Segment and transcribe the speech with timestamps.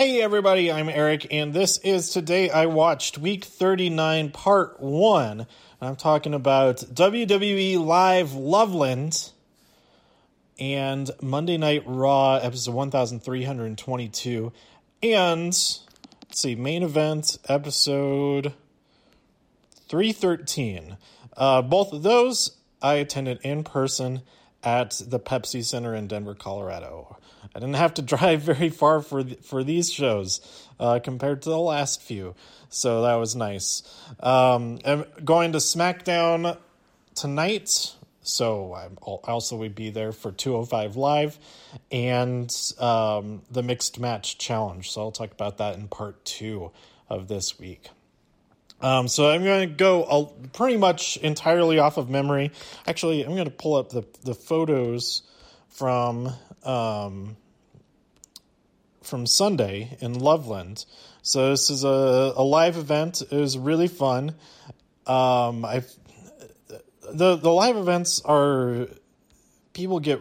[0.00, 5.46] Hey everybody, I'm Eric, and this is Today I Watched Week 39, Part 1.
[5.78, 9.30] I'm talking about WWE Live Loveland
[10.58, 14.52] and Monday Night Raw, episode 1322.
[15.02, 15.84] And, let's
[16.30, 18.54] see, main event, episode
[19.90, 20.96] 313.
[21.36, 24.22] Uh, both of those I attended in person
[24.62, 27.16] at the Pepsi Center in Denver, Colorado.
[27.54, 30.40] I didn't have to drive very far for for these shows
[30.78, 32.34] uh, compared to the last few,
[32.68, 33.82] so that was nice.
[34.20, 36.58] Um, I'm going to SmackDown
[37.14, 41.38] tonight, so I also would be there for 205 Live
[41.90, 44.90] and um, the Mixed Match Challenge.
[44.90, 46.70] So I'll talk about that in part two
[47.08, 47.88] of this week.
[48.82, 52.50] Um, so I'm going to go uh, pretty much entirely off of memory.
[52.86, 55.22] Actually, I'm going to pull up the the photos
[55.68, 56.32] from
[56.64, 57.36] um,
[59.02, 60.86] from Sunday in Loveland.
[61.22, 63.22] So this is a, a live event.
[63.22, 64.34] It was really fun.
[65.06, 65.82] Um, I
[67.12, 68.88] the the live events are
[69.72, 70.20] people get.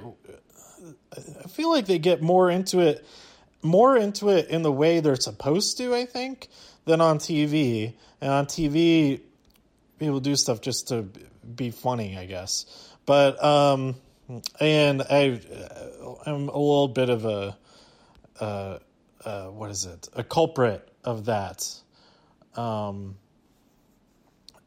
[1.15, 3.05] I feel like they get more into it,
[3.61, 5.95] more into it in the way they're supposed to.
[5.95, 6.49] I think
[6.89, 7.93] than on TV.
[8.19, 9.21] And on TV,
[9.99, 11.07] people do stuff just to
[11.55, 12.65] be funny, I guess.
[13.05, 13.95] But um,
[14.59, 15.39] and I,
[16.25, 17.57] I'm a little bit of a,
[18.39, 18.79] uh,
[19.23, 20.09] uh, what is it?
[20.13, 21.67] A culprit of that.
[22.55, 23.17] Um,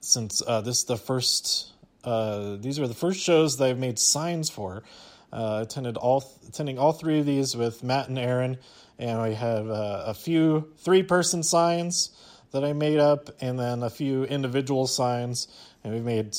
[0.01, 1.73] since uh, this is the first,
[2.05, 4.83] uh, these are the first shows that I've made signs for.
[5.33, 8.59] Uh, attended all attending all three of these with Matt and Aaron,
[8.99, 12.11] and we have uh, a few three person signs
[12.51, 15.49] that I made up, and then a few individual signs,
[15.83, 16.37] and we made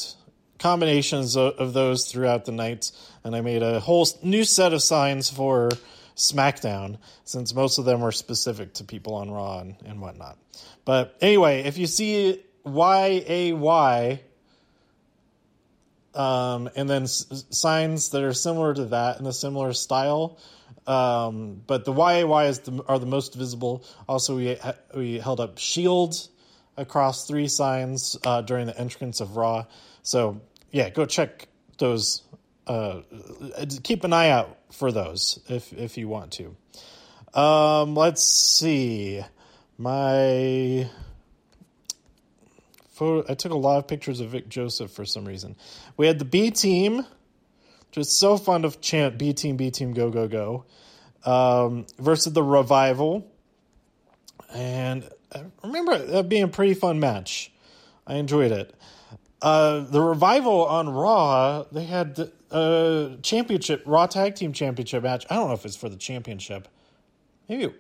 [0.60, 2.92] combinations of, those throughout the night.
[3.24, 5.72] And I made a whole new set of signs for
[6.16, 10.38] SmackDown, since most of them were specific to people on Raw and, and whatnot.
[10.86, 14.22] But anyway, if you see Y A Y,
[16.16, 20.38] um, and then s- signs that are similar to that in a similar style,
[20.88, 23.84] um, but the YAY is the, are the most visible.
[24.08, 24.58] Also, we
[24.96, 26.28] we held up Shield
[26.78, 29.66] across three signs uh, during the entrance of Raw.
[30.02, 30.42] So
[30.72, 31.48] yeah, go check
[31.78, 32.22] those.
[32.66, 33.02] Uh,
[33.84, 36.56] keep an eye out for those if if you want to.
[37.40, 39.22] Um, let's see.
[39.78, 40.90] My
[42.94, 43.30] photo.
[43.32, 45.56] I took a lot of pictures of Vic Joseph for some reason.
[45.98, 47.06] We had the B team
[47.92, 50.66] just so fun to chant B team, B team, go, go, go.
[51.26, 53.28] Um, versus the revival.
[54.54, 57.52] And I remember that being a pretty fun match.
[58.06, 58.74] I enjoyed it.
[59.42, 65.26] Uh, the revival on Raw, they had a championship, Raw Tag Team Championship match.
[65.30, 66.68] I don't know if it's for the championship.
[67.50, 67.74] Maybe.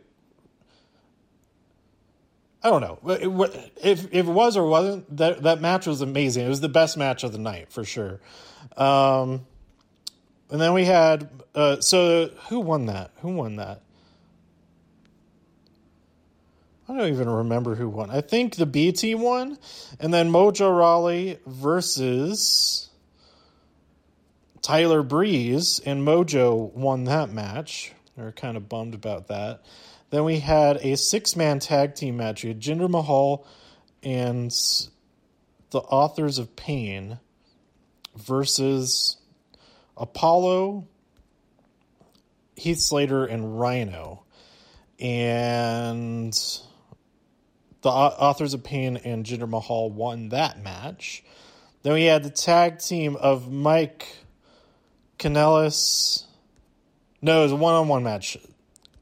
[2.64, 3.00] I don't know.
[3.84, 6.46] If, if it was or wasn't, that, that match was amazing.
[6.46, 8.22] It was the best match of the night, for sure.
[8.78, 9.46] Um,
[10.50, 13.12] and then we had uh, so who won that?
[13.18, 13.82] Who won that?
[16.88, 18.10] I don't even remember who won.
[18.10, 19.58] I think the B team won,
[20.00, 22.90] and then Mojo Rawley versus
[24.62, 27.94] Tyler Breeze, and Mojo won that match.
[28.18, 29.64] They're kind of bummed about that.
[30.14, 32.44] Then we had a six man tag team match.
[32.44, 33.48] Had Jinder Mahal
[34.04, 34.52] and
[35.72, 37.18] the Authors of Pain
[38.16, 39.18] versus
[39.98, 40.88] Apollo,
[42.56, 44.24] Heath Slater, and Rhino.
[45.00, 46.32] And
[47.82, 51.24] the authors of Pain and Jinder Mahal won that match.
[51.82, 54.16] Then we had the tag team of Mike
[55.18, 56.26] Kanellis.
[57.20, 58.38] No, it was a one on one match.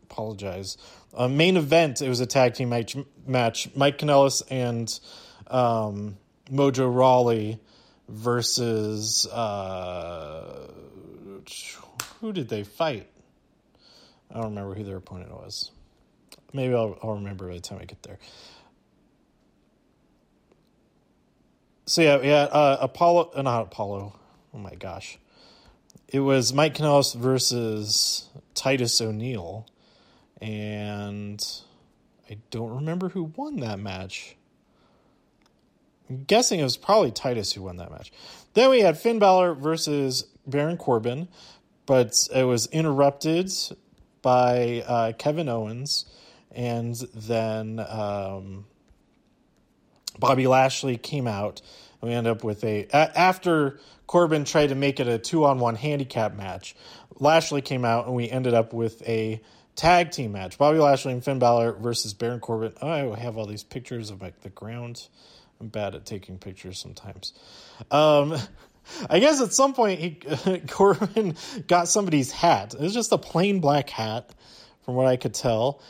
[0.04, 0.78] Apologize.
[1.14, 2.96] A main event, it was a tag team match.
[3.28, 3.70] match.
[3.76, 5.00] Mike Kanellis and
[5.48, 6.18] um,
[6.50, 7.60] Mojo Rawley
[8.08, 10.72] versus uh,
[12.20, 13.08] who did they fight?
[14.30, 15.72] I don't remember who their opponent was.
[16.54, 18.20] Maybe I'll, I'll remember by the time I get there.
[21.86, 24.18] So yeah, yeah, uh, Apollo, uh, not Apollo.
[24.54, 25.18] Oh my gosh,
[26.08, 29.66] it was Mike Kanellis versus Titus O'Neil,
[30.42, 31.44] and
[32.30, 34.36] I don't remember who won that match.
[36.10, 38.12] I'm guessing it was probably Titus who won that match.
[38.54, 41.28] Then we had Finn Balor versus Baron Corbin,
[41.86, 43.52] but it was interrupted
[44.22, 46.06] by uh, Kevin Owens,
[46.52, 48.66] and then um,
[50.20, 51.62] Bobby Lashley came out,
[52.02, 55.46] and we end up with a, a after Corbin tried to make it a two
[55.46, 56.76] on one handicap match.
[57.20, 59.42] Lashley came out, and we ended up with a
[59.76, 62.74] tag team match: Bobby Lashley and Finn Balor versus Baron Corbin.
[62.82, 65.08] Oh, I have all these pictures of like the ground.
[65.60, 67.34] I'm bad at taking pictures sometimes.
[67.92, 68.36] Um,
[69.10, 70.12] I guess at some point he
[70.70, 71.36] Corbin
[71.68, 72.74] got somebody's hat.
[72.74, 74.34] It was just a plain black hat,
[74.84, 75.82] from what I could tell,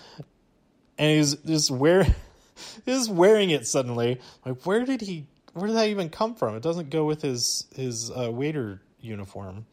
[0.97, 2.05] and he's just wear
[2.85, 4.19] he's wearing it suddenly.
[4.45, 5.27] Like, where did he?
[5.53, 6.55] Where did that even come from?
[6.55, 9.65] It doesn't go with his his uh, waiter uniform.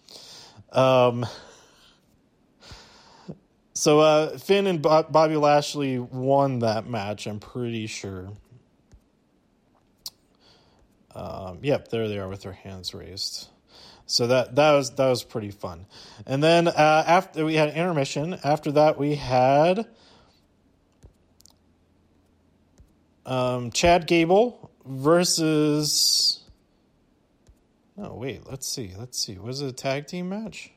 [0.73, 1.27] Um.
[3.79, 7.29] So uh, Finn and Bobby Lashley won that match.
[7.29, 8.31] I'm pretty sure.
[11.15, 13.47] Um, yep, there they are with their hands raised.
[14.05, 15.87] So that that was that was pretty fun.
[16.27, 19.87] And then uh, after we had intermission, after that we had
[23.27, 26.41] um, Chad Gable versus.
[27.97, 29.39] Oh wait, let's see, let's see.
[29.39, 30.73] Was it a tag team match?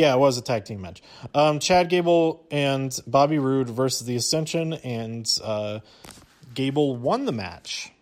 [0.00, 1.02] Yeah, it was a tag team match.
[1.34, 5.80] Um, Chad Gable and Bobby Roode versus the Ascension, and uh,
[6.54, 7.92] Gable won the match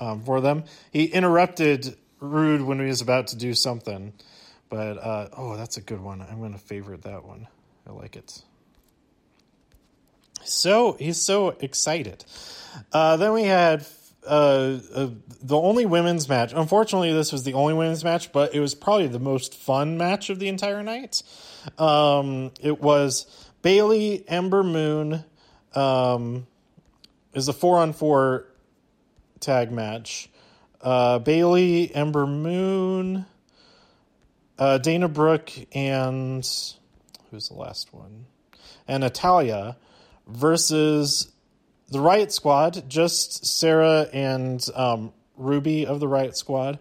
[0.00, 0.64] um, for them.
[0.90, 4.12] He interrupted Roode when he was about to do something,
[4.70, 6.20] but uh, oh, that's a good one.
[6.20, 7.46] I'm going to favorite that one.
[7.86, 8.42] I like it.
[10.42, 12.24] So he's so excited.
[12.92, 13.86] Uh, then we had
[14.28, 15.10] uh, uh,
[15.42, 16.52] the only women's match.
[16.54, 20.30] Unfortunately, this was the only women's match, but it was probably the most fun match
[20.30, 21.22] of the entire night.
[21.78, 23.26] Um, it was
[23.62, 25.24] Bayley Ember Moon.
[25.74, 26.46] Um,
[27.34, 28.46] is a four on four
[29.40, 30.28] tag match.
[30.80, 33.26] Uh, Bayley Ember Moon,
[34.58, 36.44] uh, Dana Brooke, and
[37.30, 38.26] who's the last one?
[38.86, 39.76] And Natalya
[40.26, 41.32] versus
[41.88, 46.78] the Riot Squad, just Sarah and um, Ruby of the Riot Squad.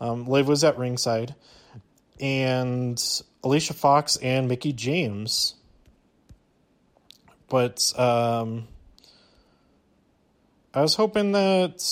[0.00, 1.34] Um, Liv was at ringside,
[2.20, 3.02] and
[3.42, 5.54] Alicia Fox and Mickie James.
[7.48, 8.68] But um,
[10.72, 11.82] I was hoping that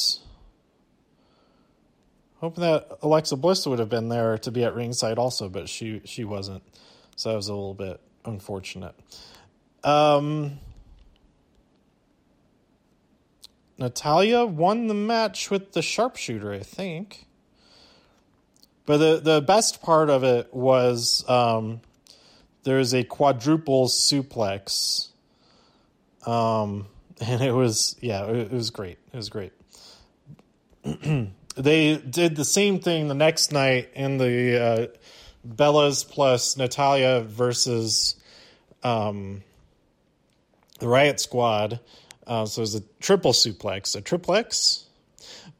[2.40, 6.00] hoping that Alexa Bliss would have been there to be at ringside also, but she
[6.04, 6.62] she wasn't.
[7.16, 8.94] So that was a little bit unfortunate.
[9.82, 10.60] Um,
[13.78, 17.26] Natalya won the match with the sharpshooter, I think.
[18.86, 21.80] But the, the best part of it was um,
[22.64, 25.08] there's a quadruple suplex.
[26.26, 26.86] Um,
[27.20, 28.98] and it was, yeah, it, it was great.
[29.12, 29.52] It was great.
[31.56, 34.86] they did the same thing the next night in the uh,
[35.46, 38.16] Bellas plus Natalya versus
[38.82, 39.42] um,
[40.78, 41.80] the Riot Squad
[42.28, 44.84] uh, so it was a triple suplex, a triplex.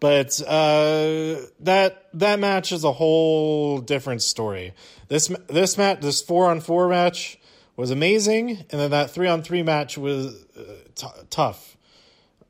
[0.00, 4.75] But uh, that that match is a whole different story.
[5.09, 7.41] This this match, this four on four match,
[7.75, 10.62] was amazing, and then that three on three match was uh,
[10.94, 11.76] t- tough.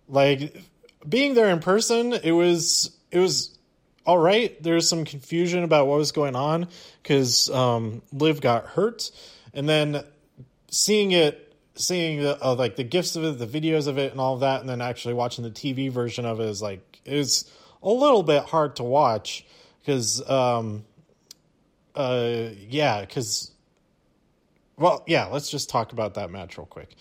[0.08, 0.62] Like
[1.08, 3.58] being there in person, it was it was
[4.04, 4.60] all right.
[4.62, 6.68] There was some confusion about what was going on
[7.02, 9.10] because um, Liv got hurt,
[9.54, 10.04] and then
[10.70, 11.47] seeing it
[11.78, 14.40] seeing the uh, like the gifts of it, the videos of it, and all of
[14.40, 17.50] that, and then actually watching the TV version of it is like is
[17.82, 19.44] a little bit hard to watch
[19.80, 20.84] because, um,
[21.94, 23.50] uh, yeah, because,
[24.76, 26.94] well, yeah, let's just talk about that match real quick.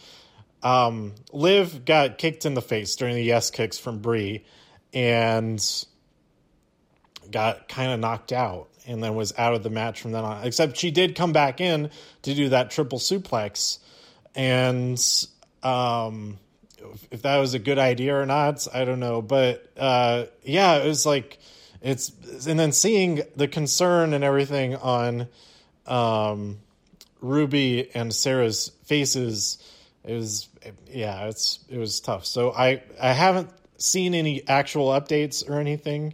[0.64, 4.46] Um, Liv got kicked in the face during the yes kicks from Brie,
[4.94, 5.62] and
[7.30, 10.46] got kind of knocked out and then was out of the match from then on.
[10.46, 13.80] Except she did come back in to do that triple suplex
[14.38, 15.04] and
[15.64, 16.38] um,
[17.12, 19.22] if that was a good idea or not, I don't know.
[19.22, 21.40] But uh, yeah, it was like
[21.82, 22.12] it's
[22.48, 25.28] and then seeing the concern and everything on
[25.88, 26.60] um,
[27.20, 29.58] Ruby and Sarah's faces,
[30.06, 30.48] it was
[30.90, 32.26] yeah, it's it was tough.
[32.26, 36.14] So I I haven't seen any actual updates or anything.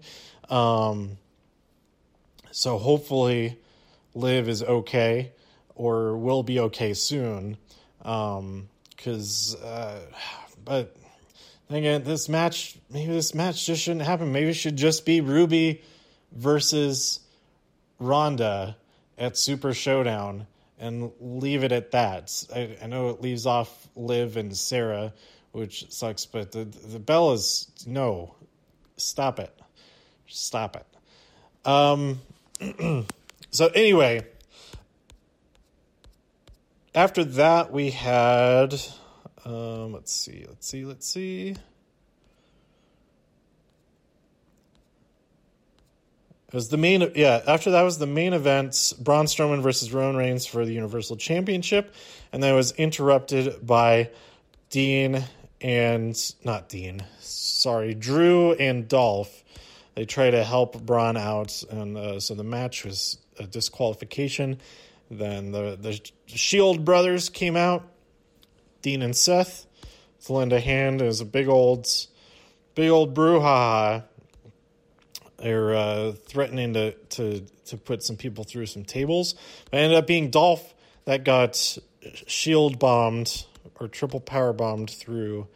[0.50, 1.18] Um,
[2.52, 3.60] so hopefully,
[4.16, 5.34] Liv is okay
[5.76, 7.58] or will be okay soon.
[8.04, 10.00] Um, because, uh,
[10.64, 10.96] but
[11.70, 14.32] again, this match, maybe this match just shouldn't happen.
[14.32, 15.82] Maybe it should just be Ruby
[16.32, 17.20] versus
[18.00, 18.78] Ronda
[19.18, 20.48] at Super Showdown
[20.80, 22.46] and leave it at that.
[22.54, 25.14] I, I know it leaves off Liv and Sarah,
[25.52, 28.36] which sucks, but the the Bellas, no,
[28.98, 29.54] stop it,
[30.28, 31.68] stop it.
[31.68, 32.22] Um.
[33.52, 34.26] so anyway,
[36.96, 38.76] after that, we had.
[39.46, 41.56] Um, let's see, let's see, let's see.
[46.48, 47.42] It was the main, yeah.
[47.48, 51.94] After that was the main event: Braun Strowman versus Roman Reigns for the Universal Championship,
[52.32, 54.12] and then it was interrupted by
[54.70, 55.24] Dean
[55.62, 59.44] and not Dean, sorry, Drew and Dolph.
[59.96, 64.60] They try to help Braun out, and uh, so the match was a disqualification.
[65.18, 67.88] Then the the Shield brothers came out,
[68.82, 69.66] Dean and Seth,
[70.26, 71.02] to lend a hand.
[71.02, 71.88] It was a big old,
[72.76, 74.04] big old brouhaha
[75.44, 79.36] they're uh, threatening to, to to put some people through some tables.
[79.70, 80.74] But ended up being Dolph
[81.06, 81.78] that got
[82.28, 83.46] shield bombed
[83.80, 85.48] or triple power bombed through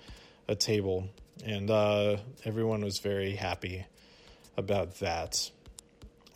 [0.47, 1.07] a table,
[1.45, 3.85] and uh, everyone was very happy
[4.57, 5.51] about that.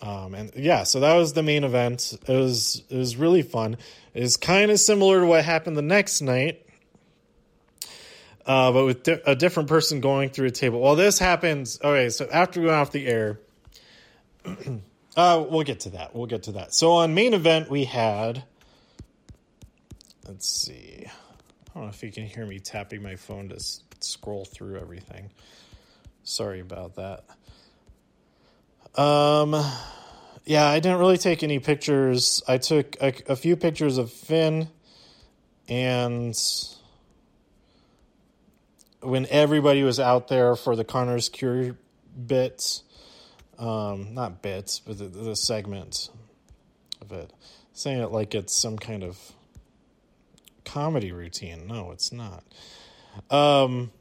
[0.01, 2.17] Um, and yeah, so that was the main event.
[2.27, 3.77] It was it was really fun.
[4.13, 6.65] It's kind of similar to what happened the next night,
[8.46, 10.79] uh, but with di- a different person going through a table.
[10.81, 11.79] Well, this happens.
[11.84, 13.39] Okay, so after we went off the air,
[15.15, 16.15] uh, we'll get to that.
[16.15, 16.74] We'll get to that.
[16.74, 18.43] So on main event, we had.
[20.27, 21.05] Let's see.
[21.05, 24.79] I don't know if you can hear me tapping my phone to s- scroll through
[24.79, 25.29] everything.
[26.24, 27.24] Sorry about that.
[28.95, 29.55] Um,
[30.45, 32.43] yeah, I didn't really take any pictures.
[32.48, 34.67] I took a, a few pictures of Finn
[35.67, 36.36] and
[39.01, 41.77] when everybody was out there for the Connor's Cure
[42.27, 42.83] bits,
[43.57, 46.10] um, not bits, but the, the segment
[47.01, 47.31] of it,
[47.74, 49.17] saying it like it's some kind of
[50.65, 51.67] comedy routine.
[51.67, 52.43] No, it's not.
[53.29, 53.91] Um,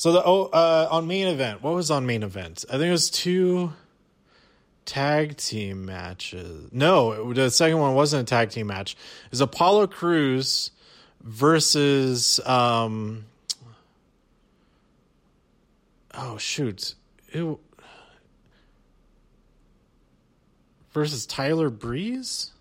[0.00, 2.64] so the oh uh, on main event, what was on main event?
[2.70, 3.74] I think it was two
[4.86, 6.70] tag team matches.
[6.72, 8.94] No, the second one wasn't a tag team match.
[9.26, 10.70] It was Apollo Cruz
[11.22, 13.26] versus um
[16.14, 16.94] oh shoot
[17.28, 17.58] it,
[20.92, 22.52] versus Tyler Breeze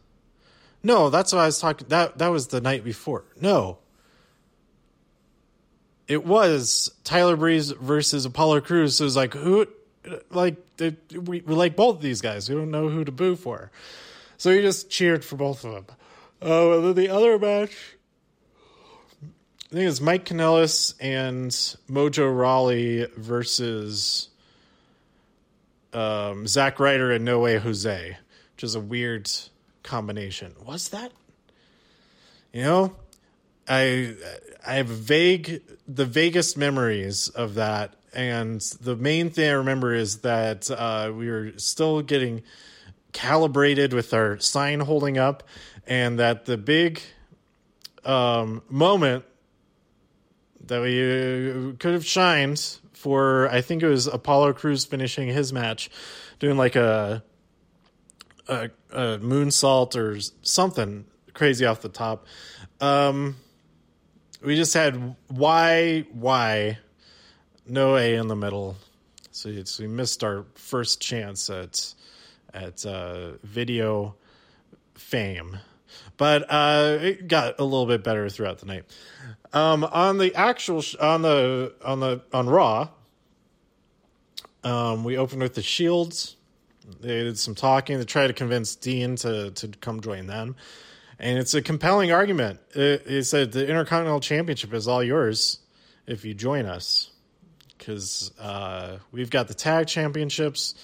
[0.83, 3.77] no that's what I was talking that that was the night before no
[6.09, 9.65] it was Tyler Breeze versus Apollo Cruz so it was like who
[10.29, 10.57] like
[11.11, 13.71] we, we like both of these guys we don't know who to boo for
[14.37, 15.85] so he just cheered for both of them
[16.41, 17.95] oh and then the other match
[19.71, 21.51] I think it's Mike Kanellis and
[21.87, 24.29] Mojo Rawley versus
[25.93, 28.17] um, Zack Ryder and No Way Jose,
[28.55, 29.29] which is a weird
[29.83, 30.55] combination.
[30.65, 31.11] Was that?
[32.51, 32.95] You know,
[33.67, 34.15] I
[34.69, 40.19] I have vague the vaguest memories of that, and the main thing I remember is
[40.19, 42.43] that uh, we were still getting
[43.11, 45.41] calibrated with our sign holding up,
[45.87, 47.01] and that the big
[48.05, 49.25] um, moment
[50.67, 55.51] that we uh, could have shined for I think it was Apollo Cruz finishing his
[55.51, 55.89] match,
[56.37, 57.23] doing like a
[58.47, 62.27] a, a moonsault or something crazy off the top.
[62.79, 63.35] Um,
[64.41, 66.77] we just had why why
[67.65, 68.77] no A in the middle,
[69.31, 71.93] so, so we missed our first chance at
[72.53, 74.15] at uh, video
[74.95, 75.59] fame,
[76.17, 78.85] but uh, it got a little bit better throughout the night.
[79.53, 82.89] Um, on the actual sh- on the on the on Raw,
[84.63, 86.35] um, we opened with the Shields.
[87.01, 90.55] They did some talking to try to convince Dean to to come join them,
[91.19, 92.59] and it's a compelling argument.
[92.73, 95.59] It, it said the Intercontinental Championship is all yours
[96.07, 97.11] if you join us,
[97.77, 100.75] because uh, we've got the tag championships.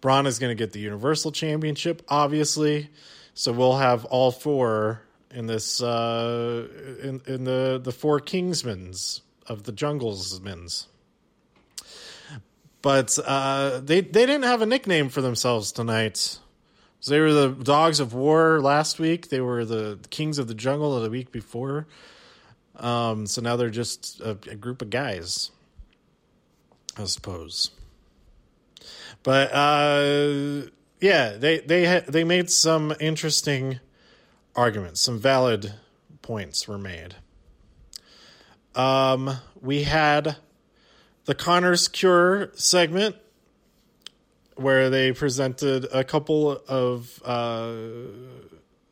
[0.00, 2.90] Braun is going to get the Universal Championship, obviously.
[3.34, 6.68] So we'll have all four in this uh,
[7.02, 10.86] in in the the four Kingsmans of the Junglesmans.
[12.82, 16.38] But uh, they they didn't have a nickname for themselves tonight.
[17.06, 19.28] So they were the Dogs of War last week.
[19.28, 21.86] They were the Kings of the Jungle of the week before.
[22.74, 25.52] Um, so now they're just a, a group of guys,
[26.98, 27.70] I suppose.
[29.22, 30.68] But uh,
[31.00, 33.78] yeah, they they ha- they made some interesting
[34.56, 35.74] arguments, some valid
[36.22, 37.14] points were made.
[38.74, 40.38] Um, we had
[41.26, 43.14] the Connor's Cure segment
[44.56, 47.74] where they presented a couple of uh,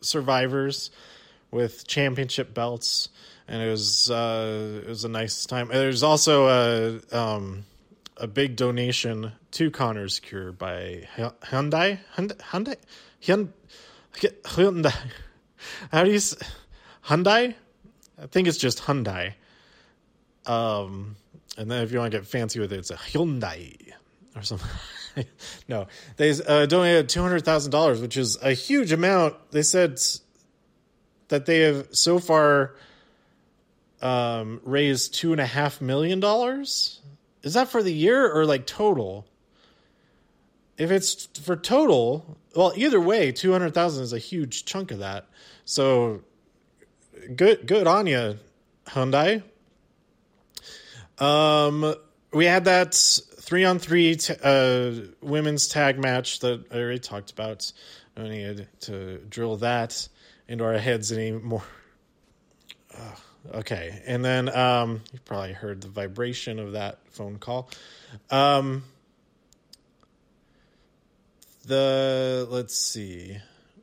[0.01, 0.91] survivors
[1.51, 3.09] with championship belts,
[3.49, 5.69] and it was uh, it was a nice time.
[5.69, 7.65] There's also a um,
[8.17, 12.77] a big donation to Connor's Cure by Hyundai Hyundai
[13.23, 13.53] Hyundai
[14.45, 14.95] Hyundai.
[15.91, 16.45] How do you say
[17.07, 17.55] Hyundai?
[18.21, 19.35] I think it's just Hyundai.
[20.47, 21.17] Um,
[21.57, 23.95] and then if you want to get fancy with it, it's a Hyundai
[24.35, 24.69] or something.
[25.69, 25.87] no,
[26.17, 29.37] they uh, donated two hundred thousand dollars, which is a huge amount.
[29.51, 30.01] They said
[31.29, 32.75] that they have so far
[34.03, 37.01] um, raised two and a half million dollars.
[37.43, 39.27] Is that for the year or like total?
[40.77, 44.99] If it's for total, well, either way, two hundred thousand is a huge chunk of
[44.99, 45.27] that.
[45.65, 46.23] So
[47.35, 48.39] good, good on you,
[48.87, 49.43] Hyundai.
[51.19, 51.95] Um,
[52.33, 52.95] we had that
[53.45, 57.71] three on three t- uh, women's tag match that I already talked about.
[58.17, 60.09] I don't need to drill that
[60.49, 61.63] into our heads anymore.
[62.97, 67.69] Uh, okay, and then um, you probably heard the vibration of that phone call.
[68.31, 68.85] Um,
[71.67, 73.37] the let's see,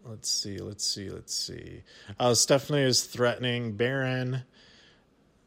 [0.05, 1.83] let's see, let's see, let's see.
[2.19, 4.43] Uh, Stephanie is threatening Baron,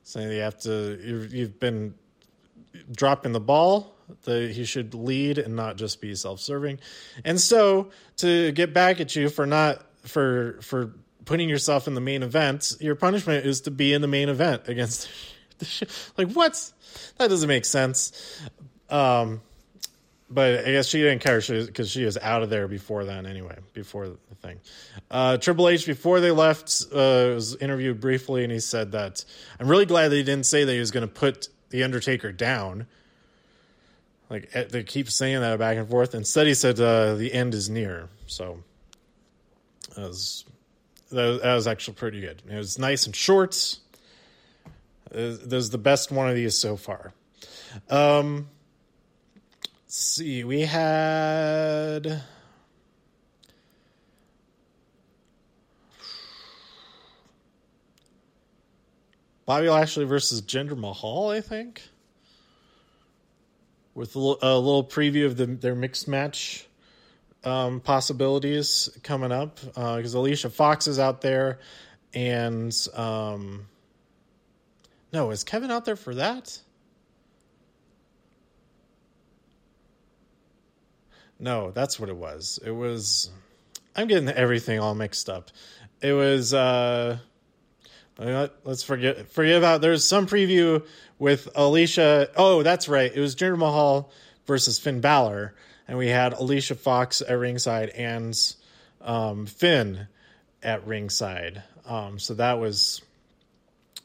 [0.05, 1.01] saying you have to.
[1.03, 1.95] You've, you've been
[2.95, 3.94] dropping the ball.
[4.23, 6.79] The, he should lead and not just be self-serving.
[7.25, 10.95] And so, to get back at you for not for for
[11.25, 14.69] putting yourself in the main event, your punishment is to be in the main event
[14.69, 15.09] against
[16.19, 16.73] like what?
[17.19, 18.41] That doesn't make sense.
[18.91, 19.41] Um,
[20.31, 23.27] but I guess she didn't care because she, she was out of there before then
[23.27, 24.61] anyway, before the thing.
[25.11, 29.25] Uh, Triple H, before they left, uh, was interviewed briefly, and he said that
[29.61, 32.33] I'm really glad that he didn't say that he was going to put the Undertaker
[32.33, 32.87] down.
[34.31, 36.15] Like eh, they keep saying that back and forth.
[36.15, 38.09] Instead, he said uh, the end is near.
[38.27, 38.63] So
[39.97, 40.45] that was,
[41.11, 42.43] that was, that was actually pretty good.
[42.49, 43.53] It was nice and short.
[45.11, 47.13] This is the best one of these so far.
[47.89, 48.49] Um,
[49.87, 52.23] see, we had.
[59.47, 61.83] Bobby Lashley versus Jinder Mahal, I think,
[63.95, 66.67] with a little, a little preview of the, their mixed match
[67.45, 71.61] um, possibilities coming up because uh, Alicia Fox is out there,
[72.13, 73.67] and um,
[75.13, 76.59] no, is Kevin out there for that?
[81.39, 82.59] No, that's what it was.
[82.65, 83.31] It was.
[83.97, 85.51] I'm getting everything all mixed up.
[86.01, 86.55] It was.
[86.55, 87.19] uh
[88.19, 89.81] Let's forget forget about.
[89.81, 90.85] There's some preview
[91.19, 92.31] with Alicia.
[92.37, 93.11] Oh, that's right.
[93.13, 94.13] It was Jinder Mahal
[94.47, 95.55] versus Finn Balor,
[95.89, 98.39] and we had Alicia Fox at ringside and
[99.01, 100.07] um, Finn
[100.63, 101.63] at ringside.
[101.87, 103.03] Um, so that was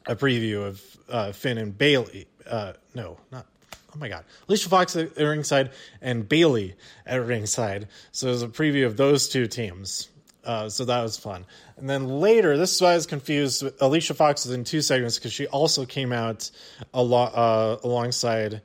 [0.08, 2.28] a preview of uh, Finn and Bayley.
[2.48, 3.46] Uh, no, not.
[3.94, 7.88] Oh my God, Alicia Fox at ringside and Bayley at ringside.
[8.12, 10.10] So it was a preview of those two teams.
[10.50, 11.46] Uh, so that was fun.
[11.78, 13.64] And then later, this is why I was confused.
[13.80, 16.50] Alicia Fox is in two segments because she also came out
[16.92, 18.64] alo- uh, alongside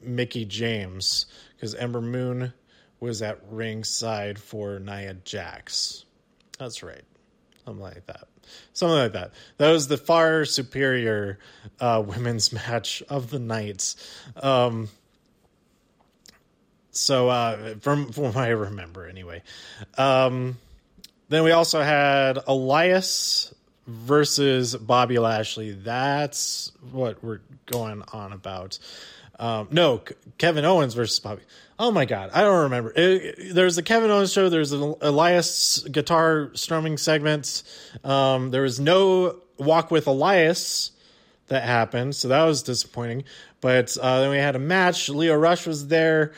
[0.00, 2.54] Mickie James because Ember Moon
[3.00, 6.06] was at ringside for Nia Jax.
[6.58, 7.04] That's right.
[7.66, 8.28] Something like that.
[8.72, 9.32] Something like that.
[9.58, 11.38] That was the far superior
[11.78, 13.94] uh, women's match of the night.
[14.36, 14.88] Um,
[16.92, 19.42] so, uh, from, from what I remember, anyway.
[19.98, 20.56] Um,
[21.28, 23.54] then we also had Elias
[23.86, 25.72] versus Bobby Lashley.
[25.72, 28.78] That's what we're going on about.
[29.38, 30.02] Um, no,
[30.38, 31.42] Kevin Owens versus Bobby.
[31.78, 32.92] Oh my God, I don't remember.
[32.96, 34.48] It, there's the Kevin Owens show.
[34.48, 37.64] There's an Elias guitar strumming segments.
[38.02, 40.92] Um, there was no walk with Elias
[41.48, 43.24] that happened, so that was disappointing.
[43.60, 45.08] But uh, then we had a match.
[45.10, 46.32] Lio Rush was there.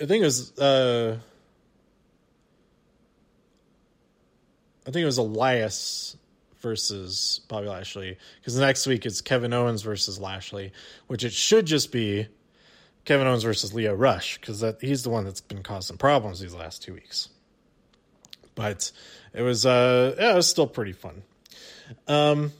[0.00, 0.58] I think it was.
[0.58, 1.18] Uh,
[4.86, 6.16] I think it was Elias
[6.60, 10.72] versus Bobby Lashley because the next week it's Kevin Owens versus Lashley,
[11.06, 12.28] which it should just be
[13.04, 16.54] Kevin Owens versus Lio Rush because that he's the one that's been causing problems these
[16.54, 17.28] last two weeks.
[18.54, 18.92] But
[19.32, 21.22] it was uh yeah, it was still pretty fun.
[22.08, 22.52] Um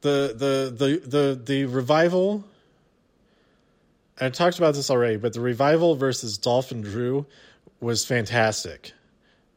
[0.00, 2.44] the the the the the revival
[4.20, 7.26] I talked about this already, but the revival versus Dolph and Drew
[7.80, 8.92] was fantastic.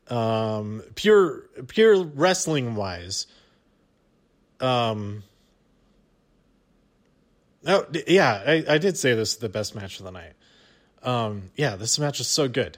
[0.07, 3.27] Um, pure pure wrestling wise.
[4.59, 5.23] Um.
[7.65, 10.33] Oh yeah, I, I did say this is the best match of the night.
[11.03, 12.77] Um, yeah, this match is so good.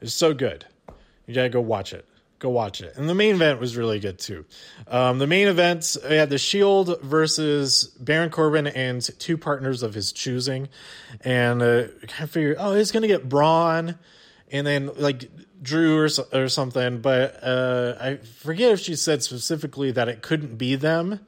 [0.00, 0.64] It's so good.
[1.26, 2.06] You gotta go watch it.
[2.38, 2.96] Go watch it.
[2.96, 4.46] And the main event was really good too.
[4.88, 9.92] Um, the main event we had the Shield versus Baron Corbin and two partners of
[9.92, 10.68] his choosing,
[11.22, 13.98] and uh, kind of figured, oh, he's gonna get Braun
[14.50, 15.30] and then like
[15.62, 17.00] Drew or, or something.
[17.00, 21.20] But uh, I forget if she said specifically that it couldn't be them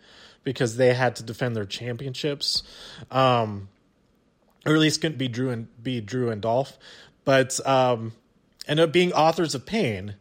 [0.45, 2.63] because they had to defend their championships.
[3.11, 3.69] Um,
[4.65, 6.79] or at least couldn't be Drew and be Drew and Dolph,
[7.25, 8.13] but um,
[8.69, 10.15] ended up being authors of pain.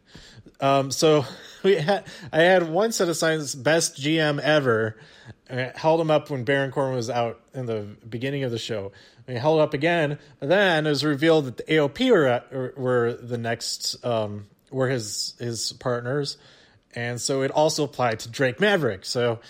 [0.62, 1.26] Um, so
[1.62, 4.96] we had I had one set of signs, best GM ever.
[5.74, 8.92] Held them up when Baron Corbin was out in the beginning of the show.
[9.28, 10.18] We held up again.
[10.40, 15.34] And then it was revealed that the AOP were were the next um, were his
[15.38, 16.38] his partners,
[16.94, 19.04] and so it also applied to Drake Maverick.
[19.04, 19.40] So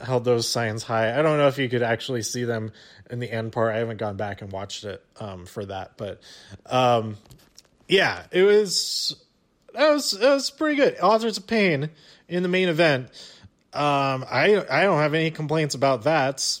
[0.00, 1.18] held those signs high.
[1.18, 2.70] I don't know if you could actually see them
[3.10, 3.74] in the end part.
[3.74, 6.20] I haven't gone back and watched it um, for that, but
[6.66, 7.16] um,
[7.88, 9.16] yeah, it was
[9.74, 10.98] that was that was pretty good.
[11.00, 11.90] Authors of Pain
[12.28, 13.06] in the main event.
[13.72, 16.60] Um, I I don't have any complaints about that.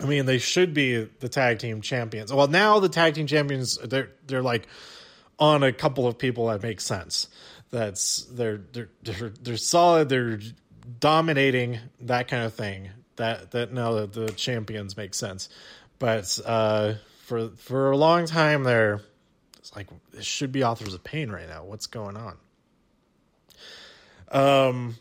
[0.00, 2.32] I mean, they should be the tag team champions.
[2.32, 4.66] Well, now the tag team champions they're they're like
[5.38, 7.28] on a couple of people that make sense.
[7.70, 10.08] That's they're they're they're, they're solid.
[10.08, 10.40] They're
[11.00, 12.90] dominating that kind of thing.
[13.16, 15.48] That that now the, the champions make sense.
[15.98, 19.00] But uh, for for a long time there,
[19.74, 21.64] like it should be authors of pain right now.
[21.64, 22.36] What's going on?
[24.30, 24.96] Um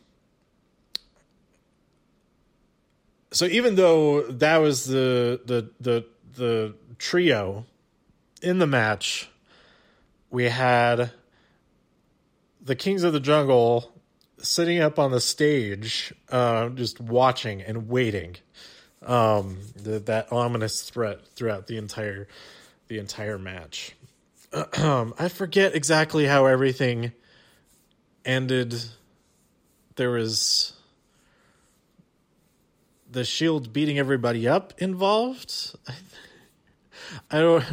[3.31, 7.65] so even though that was the the the the trio
[8.41, 9.29] in the match,
[10.29, 11.11] we had
[12.61, 13.91] the Kings of the Jungle
[14.37, 18.35] sitting up on the stage, uh, just watching and waiting.
[19.05, 22.27] Um, the, that ominous threat throughout the entire
[22.87, 23.95] the entire match.
[24.77, 27.11] I forget exactly how everything
[28.23, 28.79] ended.
[29.95, 30.73] There was
[33.09, 35.75] the shield beating everybody up involved.
[37.31, 37.65] I, don't.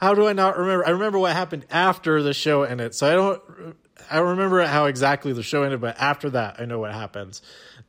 [0.00, 0.86] How do I not remember?
[0.86, 2.94] I remember what happened after the show ended.
[2.94, 3.76] So I don't.
[4.10, 7.42] I remember how exactly the show ended, but after that, I know what happens.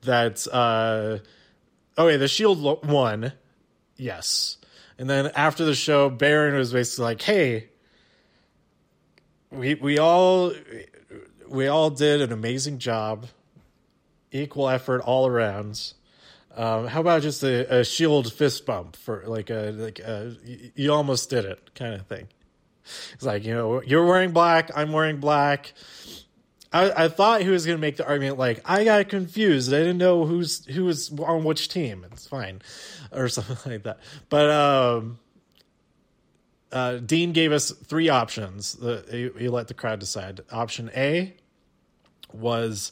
[0.03, 1.19] That uh,
[1.97, 3.33] oh the shield won.
[3.95, 4.57] Yes,
[4.97, 7.70] and then after the show, Baron was basically like, "Hey,
[9.51, 10.53] we we all
[11.47, 13.27] we all did an amazing job,
[14.31, 15.93] equal effort all around."
[16.55, 20.35] Um, how about just a, a, shield fist bump for like a like a,
[20.75, 22.27] you almost did it kind of thing?
[23.13, 25.73] It's like you know you're wearing black, I'm wearing black.
[26.73, 29.73] I, I thought he was going to make the argument like I got confused.
[29.73, 32.05] I didn't know who's who was on which team.
[32.11, 32.61] It's fine,
[33.11, 33.99] or something like that.
[34.29, 35.19] But um,
[36.71, 38.73] uh, Dean gave us three options.
[38.73, 40.41] The, he, he, let the crowd decide.
[40.51, 41.33] Option A
[42.33, 42.91] was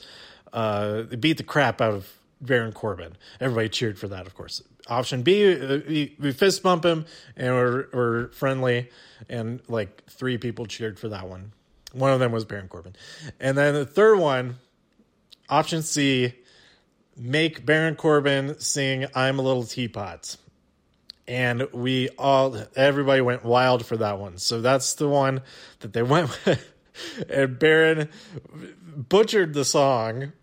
[0.53, 2.09] uh, beat the crap out of
[2.41, 3.17] Baron Corbin.
[3.39, 4.61] Everybody cheered for that, of course.
[4.87, 8.89] Option B, uh, we, we fist bump him and we're, we're friendly,
[9.27, 11.51] and like three people cheered for that one.
[11.93, 12.95] One of them was Baron Corbin.
[13.39, 14.57] And then the third one,
[15.49, 16.33] option C,
[17.17, 20.37] make Baron Corbin sing I'm a Little Teapot.
[21.29, 24.39] And we all, everybody went wild for that one.
[24.39, 25.41] So that's the one
[25.81, 26.73] that they went with.
[27.29, 28.09] and Baron
[28.97, 30.33] butchered the song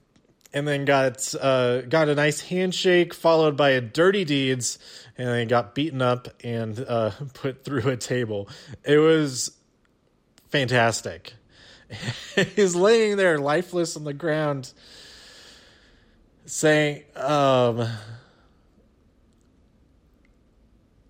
[0.57, 4.79] and then got uh, got a nice handshake followed by a dirty deeds,
[5.19, 8.49] and then got beaten up and uh, put through a table.
[8.83, 9.55] It was
[10.49, 11.35] fantastic.
[12.57, 14.73] He's laying there lifeless on the ground,
[16.47, 17.87] saying, um,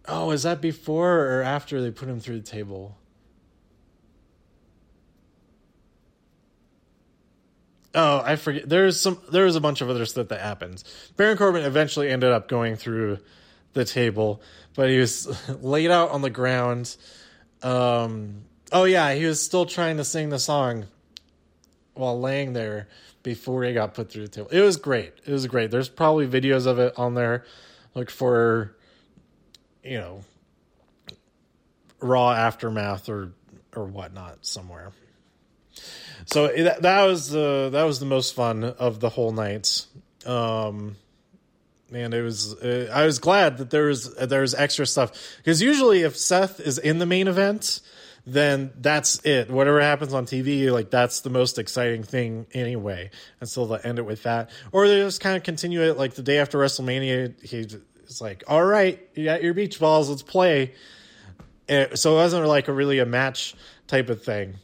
[0.08, 2.96] "Oh, is that before or after they put him through the table?"
[7.94, 8.68] Oh, I forget.
[8.68, 9.18] There's some.
[9.30, 10.84] There's a bunch of other stuff that happens.
[11.16, 13.18] Baron Corbin eventually ended up going through
[13.72, 14.42] the table,
[14.74, 15.26] but he was
[15.62, 16.94] laid out on the ground.
[17.62, 20.86] Um, oh yeah, he was still trying to sing the song
[21.94, 22.88] while laying there
[23.22, 24.48] before he got put through the table.
[24.50, 25.14] It was great.
[25.24, 25.70] It was great.
[25.70, 27.44] There's probably videos of it on there.
[27.94, 28.76] Look for,
[29.86, 30.24] you know,
[32.00, 33.32] raw aftermath or
[33.74, 34.92] or whatnot somewhere
[36.26, 39.86] so that, that was the that was the most fun of the whole night.
[40.24, 40.96] Um,
[41.92, 45.62] and it was uh, I was glad that there was there was extra stuff because
[45.62, 47.80] usually if Seth is in the main event,
[48.26, 49.50] then that's it.
[49.50, 53.10] Whatever happens on TV, like that's the most exciting thing anyway.
[53.40, 56.14] And so they'll end it with that, or they just kind of continue it like
[56.14, 57.40] the day after WrestleMania.
[58.06, 60.74] He's like, "All right, you got your beach balls, let's play."
[61.68, 63.54] And so it wasn't like a really a match
[63.86, 64.54] type of thing.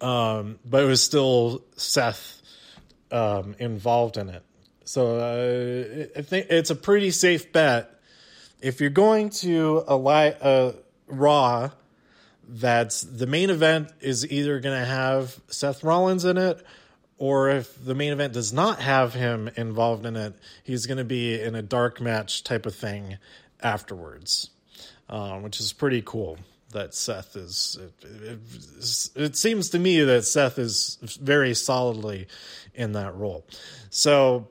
[0.00, 2.40] Um, but it was still Seth
[3.10, 4.42] um, involved in it.
[4.84, 7.98] So uh, I think it's a pretty safe bet
[8.60, 10.72] if you're going to a uh,
[11.06, 11.70] Raw
[12.48, 16.64] that's the main event is either going to have Seth Rollins in it,
[17.18, 21.04] or if the main event does not have him involved in it, he's going to
[21.04, 23.18] be in a dark match type of thing
[23.60, 24.50] afterwards.
[25.08, 26.38] um, which is pretty cool.
[26.72, 27.78] That Seth is.
[27.80, 32.28] It, it, it seems to me that Seth is very solidly
[32.74, 33.46] in that role.
[33.88, 34.48] So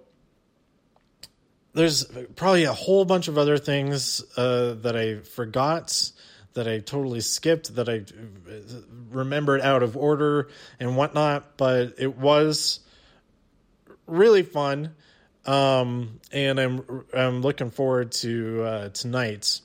[1.76, 6.12] there's probably a whole bunch of other things uh, that I forgot
[6.58, 8.02] that I totally skipped, that I
[9.12, 12.80] remembered out of order and whatnot, but it was
[14.08, 14.96] really fun.
[15.46, 19.62] Um, and I'm I'm looking forward to uh, tonight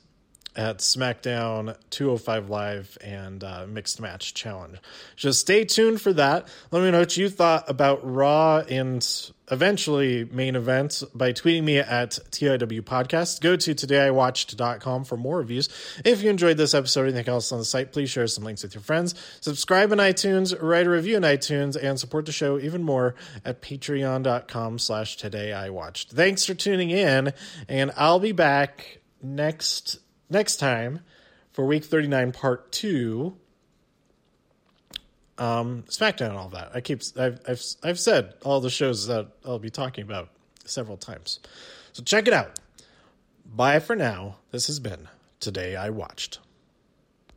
[0.54, 4.78] at SmackDown 205 Live and uh, Mixed Match Challenge.
[5.16, 6.48] Just stay tuned for that.
[6.70, 9.06] Let me know what you thought about Raw and
[9.50, 13.40] eventually main event by tweeting me at TIW Podcast.
[13.40, 15.68] Go to todayiwatched.com for more reviews.
[16.04, 18.62] If you enjoyed this episode or anything else on the site, please share some links
[18.62, 19.14] with your friends.
[19.40, 23.60] Subscribe in iTunes, write a review in iTunes, and support the show even more at
[23.62, 26.08] patreon.com slash todayiwatched.
[26.08, 27.32] Thanks for tuning in,
[27.68, 29.98] and I'll be back next
[30.32, 31.00] next time
[31.52, 33.36] for week 39 part 2
[35.38, 36.70] um smackdown and all that.
[36.74, 40.28] I keep I've, I've i've said all the shows that i'll be talking about
[40.64, 41.40] several times.
[41.92, 42.58] So check it out.
[43.46, 44.36] Bye for now.
[44.50, 45.08] This has been
[45.40, 46.38] today i watched